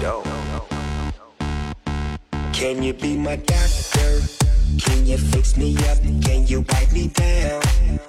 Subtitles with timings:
[0.00, 0.26] Dogg.
[2.52, 4.20] Can you be my doctor?
[4.78, 5.98] Can you fix me up?
[6.22, 7.62] Can you wipe me down?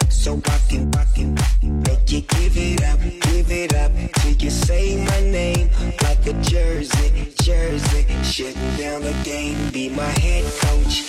[0.10, 1.36] So I can, I can
[1.84, 5.70] make you give it up, give it up till you say my name
[6.04, 8.06] like a jersey, jersey.
[8.24, 11.09] Shutting down the game, be my head coach,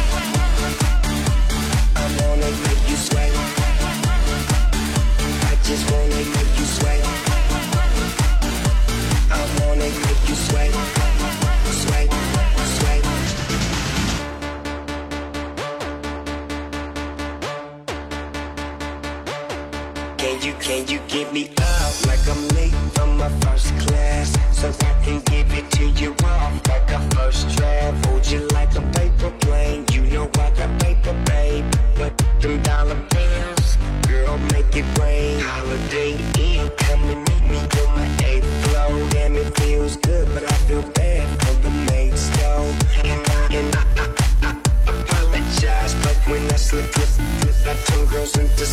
[20.21, 24.37] Can you, can you give me up like I'm late from my first class?
[24.51, 28.05] So I can give it to you off like a first draft.
[28.05, 29.83] Hold you like a paper plane.
[29.91, 31.65] You know I got paper, babe.
[31.95, 33.77] But them dollar bills,
[34.07, 35.39] girl, make it rain.
[35.39, 39.09] Holiday Inn, come and meet me on my eighth floor.
[39.09, 42.71] Damn, it feels good, but I feel bad for the maid's though.
[43.09, 48.05] And I, and I, I, I apologize, but when I slip, slip, slip, I turn
[48.05, 48.65] girls into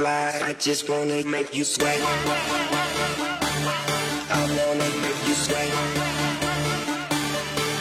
[0.00, 0.40] slide.
[0.42, 2.00] I just wanna make you sweat.
[4.38, 5.70] I wanna make you sweat.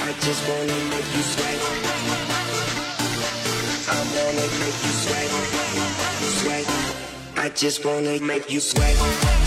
[0.07, 1.59] I just wanna make you sweat.
[3.95, 5.29] I wanna make you sweat.
[6.39, 6.67] Sweat.
[7.37, 9.38] I just wanna make you sweat.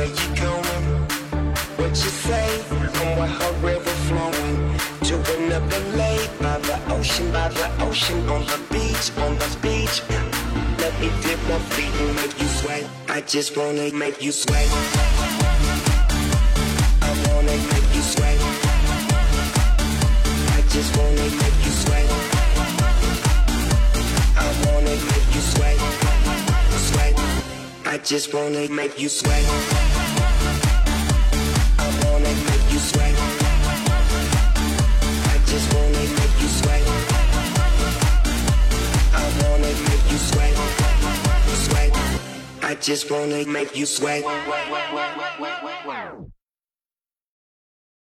[0.00, 0.84] Where you going?
[1.76, 2.64] What you say?
[2.70, 4.56] I'm with her river flowing
[5.04, 10.00] to another lake by the ocean, by the ocean, on the beach, on the beach.
[10.80, 12.88] Let me dip my feet and make you sweat.
[13.10, 14.68] I just wanna make you sweat.
[17.02, 18.40] I wanna make you sweat.
[20.56, 22.08] I just wanna make you sweat.
[24.44, 25.78] I wanna make you sweat.
[26.88, 27.14] Sweat.
[27.84, 29.89] I just wanna make you sweat.
[42.70, 44.22] I just wanna make you sweat.